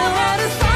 know 0.00 0.10
how 0.14 0.36
to 0.38 0.69